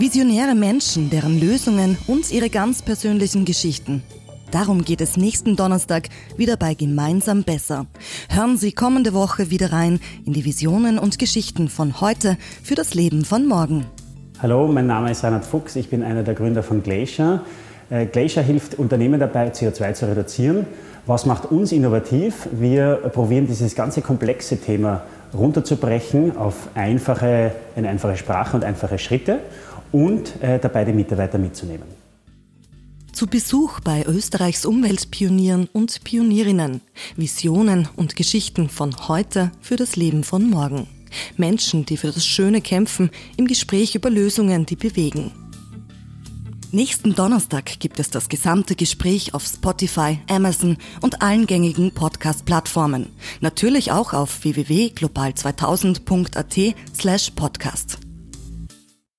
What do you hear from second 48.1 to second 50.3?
das gesamte Gespräch auf Spotify,